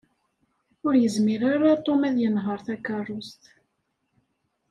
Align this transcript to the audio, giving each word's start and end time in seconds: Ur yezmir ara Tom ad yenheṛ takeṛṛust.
Ur 0.85 0.93
yezmir 1.01 1.41
ara 1.53 1.71
Tom 1.85 2.01
ad 2.09 2.15
yenheṛ 2.19 2.59
takeṛṛust. 2.65 3.43